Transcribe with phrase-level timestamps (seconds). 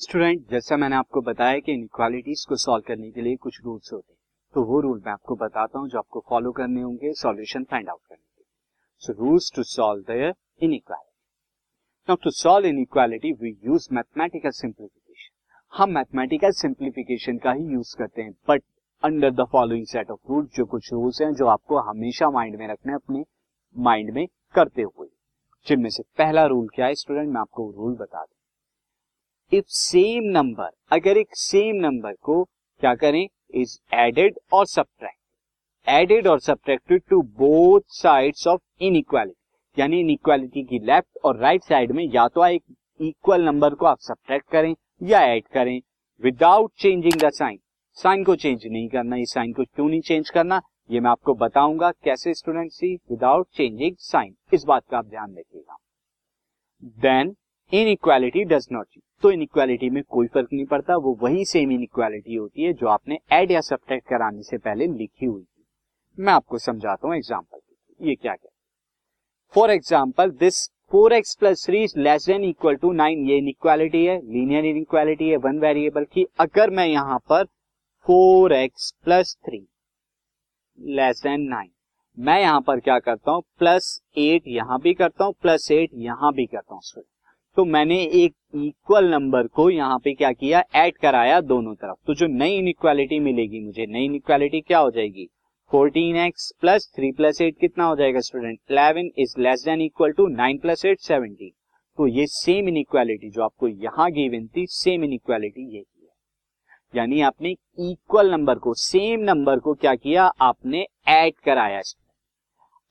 [0.00, 4.12] Student, जैसा मैंने आपको बताया कि इनक्वालिटीज को सॉल्व करने के लिए कुछ रूल्स होते
[4.12, 4.18] हैं।
[4.54, 8.00] तो वो रूल मैं आपको बताता हूँ जो आपको फॉलो करने होंगे सॉल्यूशन फाइंड आउट
[8.08, 8.44] करने के
[9.02, 10.32] so rules to solve the
[10.62, 11.12] inequality
[12.08, 15.30] now to solve inequality we use mathematical simplification
[15.72, 18.62] हम मैथमेटिकल सिंप्लीफिकेशन का ही यूज़ करते हैं but
[19.02, 22.68] under the following set of rules जो कुछ रूल्स हैं, जो आपको हमेशा माइंड में
[22.68, 23.24] रखने अपने
[23.76, 25.08] माइंड में करते हुए।
[25.66, 28.36] जिनमें से पहला रूल क्या है स्टूडेंट मैं आपको रूल बता दूँ।
[29.52, 35.18] इफ़ सेम नंबर, अगर एक सेम नंबर को क्या करें, इज़ एडेड और सब्ट्रैक्ट।
[35.86, 39.36] एडेड और subtracted to both sides of inequality,
[39.76, 42.62] यानी इनइक्वालिटी की लेफ़्ट और राइट right साइड में या तो एक
[43.00, 45.80] इक्वल नंबर को आप सब्ट्रैक्ट करें या ऐड करें
[46.22, 47.58] without changing the sign.
[47.98, 51.34] Sign को चेंज नहीं करना इस साइन को क्यों नहीं चेंज करना, ये मैं आपको
[51.34, 54.34] बताऊँगा कैसे student see, without changing sign.
[54.52, 55.76] इस बात का आप ध्यान रखिएगा।
[56.82, 57.36] Then
[57.72, 58.86] inequality does not
[59.22, 59.46] तो इन
[59.92, 63.60] में कोई फ़र्क नहीं पड़ता, वो वही सेम इन होती है जो आपने एड या
[63.62, 65.64] सब्ट्रैक्ट कराने से पहले लिखी हुई थी।
[66.18, 67.58] मैं आपको समझाता हूँ एग्ज़ाम्पल
[68.00, 68.50] ये क्या क्या
[69.54, 74.16] for example this four x plus three less than equal to nine ये इनइक्वालिटी है
[74.22, 77.44] लीनियर इनइक्वालिटी है वन वेरिएबल की। अगर मैं यहाँ पर
[78.06, 79.66] four x plus three
[80.78, 81.70] less than nine
[82.18, 83.42] मैं यहाँ पर क्या करता हूँ?
[83.58, 86.80] प्लस एट यहाँ भी करता हूँ प्लस एट यहाँ भी करता हूँ
[87.56, 90.62] तो मैंने एक इक्वल नंबर को यहाँ पे क्या किया?
[90.74, 95.28] ऐड कराया दोनों तरफ़। तो जो नई इनइक्वालिटी मिलेगी मुझे, नई इनइक्वालिटी क्या हो जाएगी?
[95.70, 100.28] 14x plus three plus eight कितना हो जाएगा student 11 is less than equal to
[100.28, 101.50] 9 plus eight 17
[101.98, 107.20] तो ये सेम इनइक्वालिटी जो आपको यहाँ गिवन थी सेम इनइक्वालिटी ये की है। यानी
[107.20, 107.50] आपने
[107.90, 110.24] इक्वल नंबर को सेम नंबर को क्या किया?
[110.40, 111.80] आपने ऐड कराया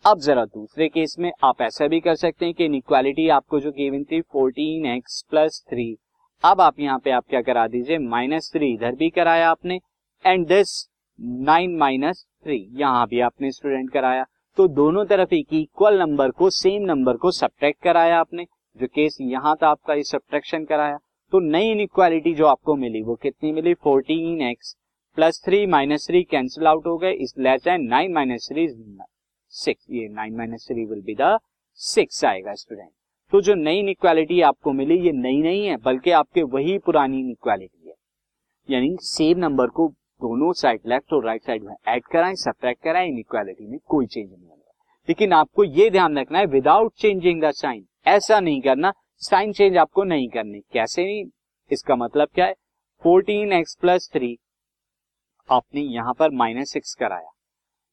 [0.06, 3.72] अब जरा दूसरे केस में आप ऐसा भी कर सकते हैं कि इनइक्वालिटी आपको जो
[3.72, 5.86] गिवन थी फोर्टीन एक्स प्लस थ्री
[6.44, 9.80] अब आप यहाँ पे आप क्या करा दीजिए माइनस थ्री इधर भी कराया आपने
[10.26, 10.72] and this
[11.20, 14.24] nine minus three यहाँ भी आपने स्टूडेंट कराया।
[14.58, 18.46] तो दोनों तरफ़ एक इक्वल नंबर को सेम नंबर को सब्ट्रैक्ट कराया आपने,
[18.78, 20.98] जो केस यहाँ था आपका ये सब्ट्रैक्शन कराया।
[21.34, 23.74] तो नई इनइक्वालिटी जो आपको मिली, वो कितनी मिली?
[23.74, 24.76] Fourteen x
[25.18, 28.68] plus three minus three cancel out हो गए, is less and nine minus three
[29.54, 31.38] six ये nine minus three will be the
[31.80, 32.90] six आएगा स्टूडेंट
[33.34, 37.88] तो जो नई इनक्वालिटी आपको मिली, ये नई नहीं है, बल्कि आपके वही पुरानी इनक्वालिटी
[37.88, 37.94] है।
[38.70, 39.88] यानी सेम नंबर को
[40.22, 44.30] दोनों साइड लेफ़्ट और राइट साइड में ऐड कराएँ सब्ट्रैक्ट कराएँ इनक्वालिटी में कोई चेंज
[44.32, 44.72] नहीं होगा
[45.08, 49.78] लेकिन आपको ये ध्यान रखना है विदाउट चेंजिंग द साइन ऐसा नहीं करना साइन चेंज
[49.78, 51.26] आपको नहीं करनी। कैसे नहीं?
[51.72, 52.56] इसका मतलब क्या है?
[53.04, 54.38] फोर्टीन एक्स प्लस थ्री
[55.50, 57.30] आपने यहाँ पर माइनस सिक्स कराया।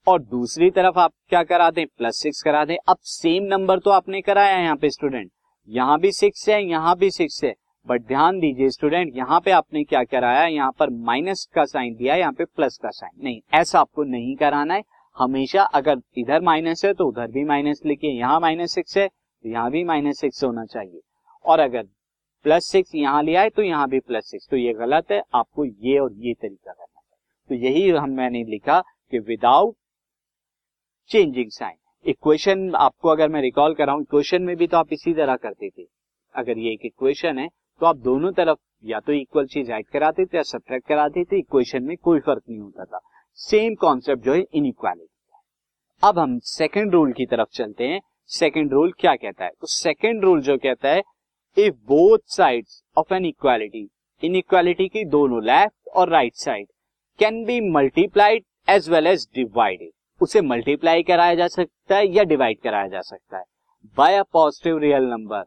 [0.07, 1.87] और दूसरी तरफ़ आप क्या करा दें?
[1.89, 5.31] प्लस सिक्स करा दें। अब सेम नंबर तो आपने कराया यहाँ पे स्टूडेंट
[5.69, 7.55] यहाँ भी सिक्स है, यहाँ भी सिक्स है।
[7.87, 12.15] बट ध्यान दीजिए स्टूडेंट यहाँ पे आपने क्या कराया यहाँ पर माइनस का साइन दिया
[12.17, 14.83] यहाँ पे प्लस का साइन नहीं, ऐसा आपको नहीं कराना है।
[15.17, 19.49] हमेशा अगर इधर माइनस है तो उधर भी माइनस लिखिए। यहाँ माइनस सिक्स है तो
[19.49, 21.01] यहाँ भी माइनस सिक्स होना चाहिए।
[21.45, 21.83] और अगर
[22.45, 25.65] प्लस सिक्स यहाँ लिया है तो यहाँ भी प्लस सिक्स तो ये गलत है, आपको
[25.65, 28.81] ये और ये तरीका करना चाहिए तो यही हम मैंने लिखा
[29.13, 29.75] कि विदाउट
[31.11, 35.37] चेंजिंग साइन इक्वेशन आपको अगर मैं रिकॉल कराऊं इक्वेशन में भी तो आप इसी तरह
[35.37, 35.85] करते थे।
[36.35, 37.49] अगर ये एक इक्वेशन है
[37.81, 41.39] तो आप दोनों तरफ़ या तो इक्वल चीज़ ऐड कराते थे या सब्ट्रैक्ट कराते थे
[41.39, 43.01] इक्वेशन में कोई फ़र्क नहीं होता था।
[43.39, 45.09] सेम कॉन्सेप्ट जो है इनइक्वालिटी
[46.03, 48.01] अब हम सेकेंड रूल की तरफ़ चलते हैं।
[48.31, 49.51] सेकेंड रूल क्या कहता है?
[49.51, 51.03] तो सेकेंड रूल जो कहता है
[51.57, 53.89] if both side of an equality
[54.23, 56.67] inequality की दोनों लेफ़्ट और right side
[57.19, 59.91] can be multiplied as well as divided
[60.21, 63.45] उसे मल्टीप्लाई कराया जा सकता है या डिवाइड कराया जा सकता है।
[63.99, 65.45] By a positive real number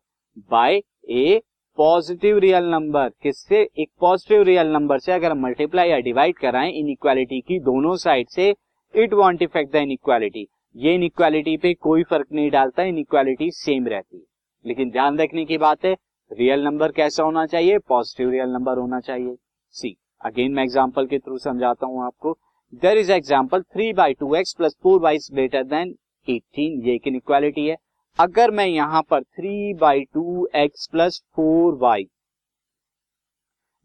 [0.51, 0.81] by
[1.11, 1.41] a
[1.77, 3.61] positive real number किससे?
[3.61, 8.27] एक पॉजिटिव रियल नंबर से अगर मल्टीप्लाई या डिवाइड कराएँ इन इक्वालिटी की दोनों साइड
[8.29, 8.49] से
[8.93, 13.49] it won't effect the inequality ये इन इक्वालिटी पे कोई फ़र्क नहीं डालता इन इक्वालिटी
[13.51, 14.23] सेम रहती है।
[14.65, 15.95] लेकिन ध्यान रखने की बात है
[16.31, 17.77] रियल नंबर कैसा होना चाहिए?
[17.79, 19.35] पॉजिटिव रियल नंबर होना चाहिए।
[19.75, 19.95] सी
[20.25, 22.37] अगेन मैं एग्ज़ाम्पल के थ्रू समझाता हूँ आपको।
[22.73, 25.93] There is example three by two x plus four y greater than
[26.27, 27.75] eighteen ये एक इनक्वालिटी है।
[28.19, 32.05] अगर मैं यहाँ पर three by two x plus four y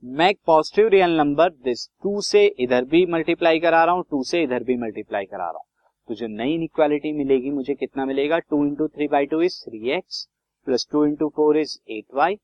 [0.03, 4.43] मैं positive real number this two से इधर भी मल्टीप्लाई करा रहा हूँ टू से
[4.43, 5.67] इधर भी मल्टीप्लाई करा रहा हूँ।
[6.09, 8.39] तो जो नई इनक्वालिटी मिलेगी, मुझे कितना मिलेगा?
[8.41, 10.27] Two into three by two is three x
[10.67, 12.37] plus two into four is eight y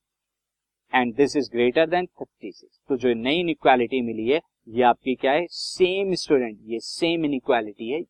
[0.92, 4.40] and this is greater than thirty six तो जो नई इनक्वालिटी मिली है
[4.70, 5.46] ये आपकी क्या है?
[5.50, 8.00] सेम स्टूडेंट ये सेम इनइक्वालिटी है।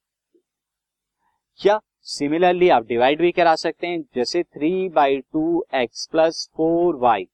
[1.60, 1.78] क्या
[2.08, 7.26] सिमिलरली आप डिवाइड भी करा सकते हैं, जैसे three by two x plus four y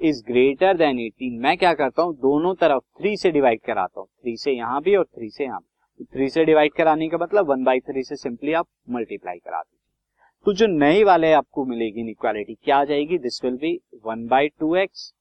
[0.00, 2.14] is greater than eighteen मैं क्या करता हूँ?
[2.16, 5.60] दोनों तरफ़ थ्री से डिवाइड कराता हूँ। थ्री से यहाँ भी और थ्री से यहाँ
[6.04, 10.44] थ्री से डिवाइड कराने का मतलब वन बाई थ्री से सिंपली आप मल्टीप्लाई करा दीजिए।
[10.46, 13.18] तो जो नई वाले आपको मिलेगी इनक्वालिटी क्या आ जाएगी?
[13.18, 15.12] This will be one by two x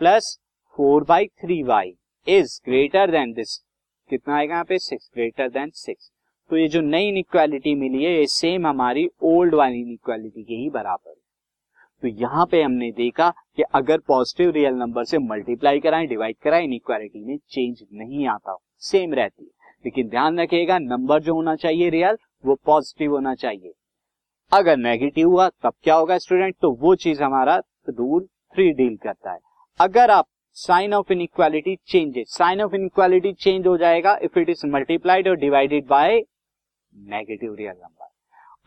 [0.00, 0.38] plus
[0.76, 1.94] four by three y
[2.28, 3.56] is greater than this
[4.10, 4.78] कितना आएगा यहाँ पे?
[4.78, 6.10] सिक्स ग्रेटर देन सिक्स
[6.50, 10.68] तो ये जो नई इनक्वालिटी मिली है, ये सेम हमारी ओल्ड वाली इनक्वालिटी के ही
[10.70, 11.16] बराबर है।
[12.02, 16.64] तो यहाँ पे हमने देखा कि अगर पॉजिटिव रियल नंबर से मल्टीप्लाई कराएँ डिवाइड कराएँ
[16.64, 19.50] इनक्वालिटी में चेंज नहीं आता। सेम रहती है।
[19.84, 23.72] लेकिन ध्यान रखिएगा नंबर जो होना चाहिए रियल वो पॉजिटिव होना चाहिए।
[24.52, 27.56] अगर नेगेटिव हुआ, तब क्या होगा स्टूडेंट तो वो चीज़ हमारा
[27.88, 29.38] रूल थ्री डील करता है।
[29.80, 32.28] अगर आप sign of inequality changes.
[32.30, 36.20] Sign of inequality change हो जाएगा इफ़ इट इज़ मल्टीप्लाइड और divided by
[36.92, 38.06] negative real number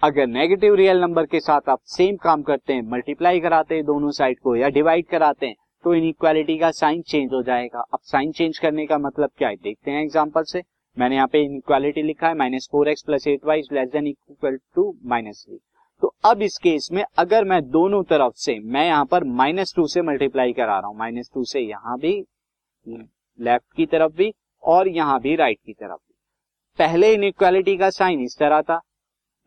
[0.04, 4.12] अगर नेगेटिव रियल नंबर के साथ आप सेम काम करते हैं मल्टीप्लाई कराते हैं दोनों
[4.12, 8.32] साइड को या डिवाइड कराते हैं तो इनइक्वालिटी का साइन चेंज हो जाएगा। अब साइन
[8.32, 9.56] चेंज करने का मतलब क्या है?
[9.56, 10.62] देखते हैं एग्ज़ाम्पल से।
[10.98, 14.58] मैंने यहाँ पे इनइक्वालिटी लिखा है minus four x plus eight y less than equal
[14.76, 15.60] to minus three
[16.02, 19.86] तो अब इस केस में अगर मैं दोनों तरफ़ से, मैं यहाँ पर माइनस टू
[19.88, 22.14] से मल्टीप्लाई करा रहा हूँ। माइनस टू से यहाँ भी
[22.88, 24.32] लेफ़्ट की तरफ़ भी
[24.64, 26.14] और यहाँ भी राइट की तरफ़ भी।
[26.80, 28.82] पहले इनइक्वालिटी का साइन इस तरह था।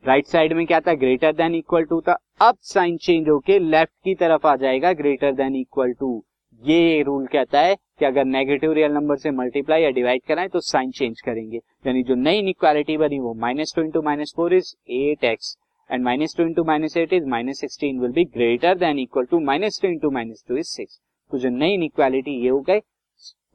[0.03, 0.93] राइट साइड में क्या था?
[0.93, 5.31] ग्रेटर देन इक्वल टू था। अब साइन चेंज होके लेफ़्ट की तरफ़ आ जाएगा। ग्रेटर
[5.33, 6.23] देन इक्वल टू
[6.61, 10.59] ये रूल कहता है कि अगर नेगेटिव रियल नंबर से मल्टीप्लाई या डिवाइड कराएँ तो
[10.61, 14.73] साइन चेंज करेंगे। यानी जो नई इनइक्वालिटी बनी वो minus two into minus four is
[14.91, 15.55] eight x
[15.89, 19.39] and minus 2 into minus 8 is minus 16 will be greater than equal to
[19.49, 20.99] minus 2 into minus 2 is 6
[21.31, 22.79] तो जो नई इनइक्वालिटी ये हो गई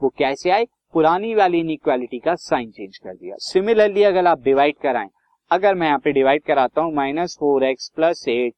[0.02, 0.64] वो कैसे आई?
[0.92, 5.08] पुरानी वाली इनइक्वालिटी का साइन चेंज कर दिया। सिमिलरली अगर आप डिवाइड कराएँ,
[5.50, 8.54] अगर मैं यहाँ पे डिवाइड कराता हूँ minus four x plus eight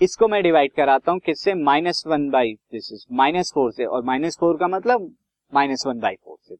[0.00, 1.54] इसको मैं डिवाइड कराता हूँ, किससे?
[1.54, 5.14] Minus one by this is minus four से, और माइनस फोर का मतलब
[5.52, 6.56] माइनस वन बाई फोर से।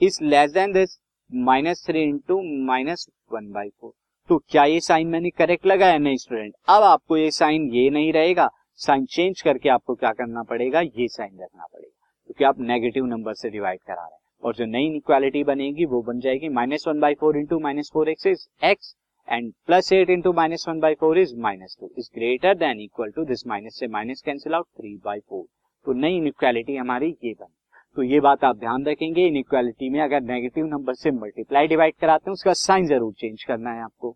[0.00, 0.98] Is less than this
[1.30, 3.92] minus three into minus one by four
[4.28, 5.98] तो क्या ये साइन मैंने करेक्ट लगाया?
[5.98, 8.48] नहीं स्टूडेंट अब आपको ये साइन ये नहीं रहेगा।
[8.80, 10.80] साइन चेंज करके आपको क्या करना पड़ेगा?
[10.80, 14.54] ये साइन रखना पड़ेगा। क्योंकि तो आप नेगेटिव नंबर से डिवाइड करा रहे हैं। और
[14.54, 18.26] जो नई इक्वालिटी बनेगी, वो बन जाएगी minus one by four into minus four x
[18.26, 18.94] is x
[19.28, 23.10] and plus eight into minus one by four is minus two is greater than equal
[23.10, 25.44] to this minus से minus cancel out three by four
[25.86, 27.55] तो नई equality हमारी ये बनी
[27.96, 32.30] तो ये बात आप ध्यान रखेंगे इनइक्वालिटी में अगर नेगेटिव नंबर से मल्टीप्लाई डिवाइड कराते
[32.30, 34.10] हैं, उसका साइन ज़रूर चेंज करना है आपको।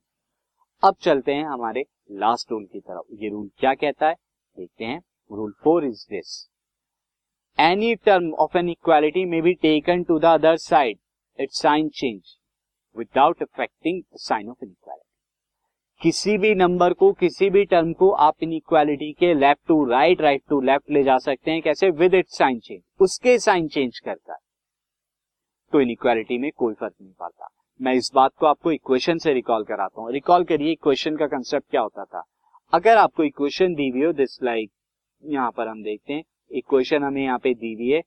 [0.83, 4.15] अब चलते हैं हमारे लास्ट रूल की तरफ़। ये रूल क्या कहता है?
[4.57, 5.01] देखते हैं।
[5.31, 6.37] Rule four is this
[7.59, 10.99] any term of an equality में be taken to the other side
[11.39, 12.37] it sign change
[12.97, 14.90] without affecting sign of inequality
[16.01, 20.21] किसी भी नंबर को, किसी भी टर्म को आप इन इक्वालिटी के left to right
[20.21, 21.91] right to left ले जा सकते हैं कैसे?
[21.91, 24.39] विद इट साइन चेंज उसके साइन चेंज करता है।
[25.73, 27.49] तो इन इक्वालिटी में कोई फ़र्क नहीं पड़ता।
[27.81, 31.71] मैं इस बात को आपको इक्वेशन से रिकॉल कराता हूँ। रिकॉल करिए इक्वेशन का कंसेप्ट
[31.71, 32.23] क्या होता था।
[32.73, 34.71] अगर आपको इक्वेशन दी हुई हो दिस लाइक
[35.23, 38.01] यहाँ पर हम देखते हैं। इक्वेशन हमें यहाँ पे दी हुई है।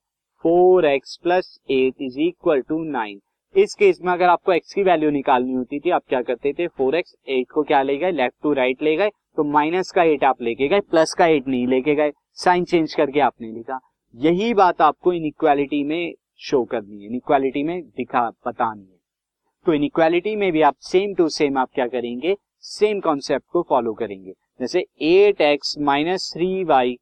[0.45, 3.19] Four x plus eight is equal to nine
[3.55, 6.67] इस केस में अगर आपको एक्स की वैल्यू निकालनी होती थी, आप क्या करते थे?
[6.67, 8.11] फोर एक्स एट को क्या ले गए?
[8.11, 11.47] लेफ़्ट टू राइट ले गए। तो माइनस का एट आप लेके गए प्लस का एट
[11.47, 13.79] नहीं लेके गए। साइन चेंज करके आपने लिखा।
[14.15, 18.99] यही बात आपको इनइक्वालिटी में शो करनी है। इनइक्वालिटी में दिखा, बतानी है।
[19.65, 22.35] तो इनइक्वालिटी में भी आप सेम टू सेम आप क्या करेंगे?
[22.59, 26.97] सेम कॉन्सेप्ट को फॉलो करेंगे। जैसे eight x minus three y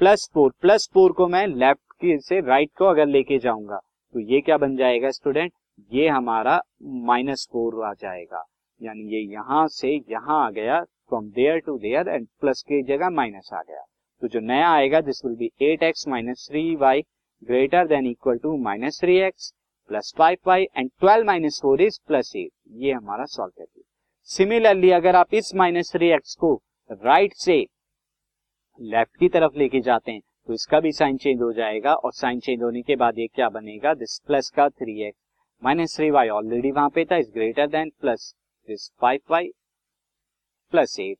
[0.00, 3.76] plus four plus four को मैं लेफ़्ट से राइट को अगर लेके जाऊँगा
[4.14, 5.52] तो ये क्या बन जाएगा स्टूडेंट
[5.92, 6.60] ये हमारा
[7.06, 8.44] माइनस फोर आ जाएगा।
[8.80, 13.10] यानी ये यहाँ से यहाँ आ गया from there to there and plus की जगह
[13.12, 13.82] माइनस आ गया।
[14.22, 17.02] तो जो नया आएगा this will be eight x minus three y
[17.42, 19.52] greater than equal to minus three x
[19.90, 22.50] plus five y and twelve minus four is plus eight
[22.82, 23.84] ये हमारा सॉल्व कर दिया
[24.28, 26.54] सिमिलरली अगर आप इस माइनस थ्री एक्स को
[26.90, 27.56] राइट से
[28.80, 32.40] left की तरफ़ लेके जाते हैं तो इसका भी साइन चेंज हो जाएगा और साइन
[32.40, 33.94] चेंज होने के बाद ये क्या बनेगा?
[33.94, 35.18] दिस प्लस का three x
[35.64, 38.34] minus three y already वहाँ पे था is greater than plus
[38.68, 39.48] this five y
[40.72, 41.18] plus eight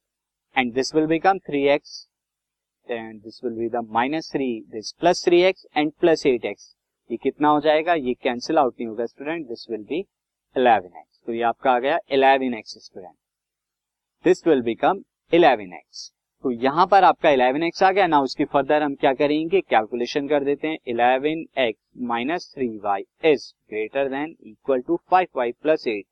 [0.57, 1.97] and this will become three x
[2.87, 6.75] and this will be the minus three this plus three x and plus eight x
[7.11, 7.95] ये कितना हो जाएगा?
[7.95, 10.01] ये cancel out नहीं होगा student this will be
[10.57, 13.15] eleven x तो ये आपका आ गया eleven x student
[14.25, 16.11] this will become eleven x
[16.45, 19.61] तो यहाँ पर आपका इलेवन एक्स आ गया। ना उसकी फर्दर हम क्या करेंगे?
[19.61, 25.29] कैलकुलेशन कर देते हैं। Eleven x minus three y is greater than equal to five
[25.37, 26.05] y plus eight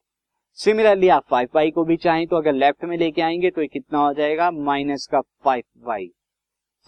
[0.58, 3.98] similarly आप फाइव वाई को भी चाहें तो अगर लेफ़्ट में लेके आएँगे तो कितना
[3.98, 4.50] हो जाएगा?
[4.50, 6.08] माइनस का फाइव वाई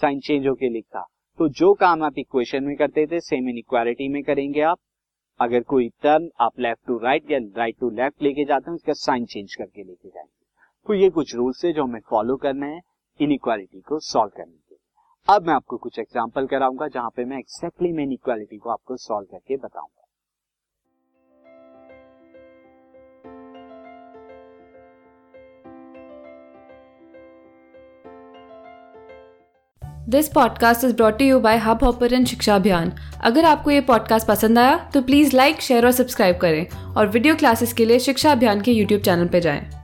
[0.00, 1.04] साइन चेंज होके लिखा।
[1.38, 4.78] तो जो काम आप इक्वेशन में करते थे सेम इन इक्वालिटी में करेंगे आप।
[5.40, 8.92] अगर कोई टर्म आप लेफ़्ट टू राइट या राइट टू लेफ़्ट लेके जाते हैं, उसका
[8.94, 10.32] साइन चेंज करके लेके जाएँगे।
[10.86, 12.80] तो ये कुछ रूल्स है जो हमें फॉलो करना है।
[13.20, 14.76] इनइक्वालिटी को सॉल्व करने के
[15.28, 19.26] अब मैं आपको कुछ एग्ज़ाम्पल कराऊँगा जहाँ पे मैं एक्सैक्टली मैं इनइक्वालिटी को आपको सॉल्व
[19.30, 20.00] करके बताऊँगा।
[30.08, 32.92] This podcast is brought you by Hubhopper and Shiksha Abhiyan
[33.24, 37.34] अगर आपको ये पॉडकास्ट पसंद आया तो प्लीज़ लाइक शेयर और सब्सक्राइब करें। और वीडियो
[37.36, 39.83] क्लासेस के लिए शिक्षा अभियान के यूट्यूब चैनल पर जाएँ।